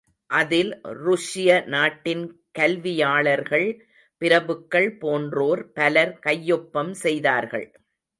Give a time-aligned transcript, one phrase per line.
[0.29, 0.71] அதில்
[0.83, 2.23] ருஷ்ய நாட்டின்
[2.51, 3.67] கல்வியாளர்கள்,
[4.21, 7.67] பிரபுக்கள் போன்றோர் பலர் கையொப்பம் செய்தார்கள்.